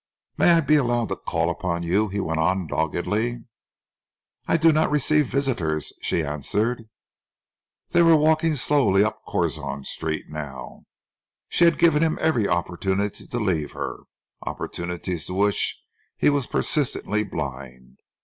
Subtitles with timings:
[0.35, 3.43] "May I be allowed to call upon you?" he went on, doggedly.
[4.47, 6.89] "I do not receive visitors," she answered.
[7.89, 10.85] They were walking slowly up Curzon Street now.
[11.49, 13.97] She had given him every opportunity to leave her,
[14.41, 15.79] opportunities to which
[16.17, 17.99] he was persistently blind.